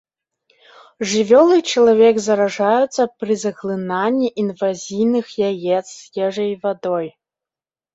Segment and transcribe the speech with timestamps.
[1.11, 7.07] Жывёлы і чалавек заражаюцца пры заглынанні інвазійных яец з ежай і вадой.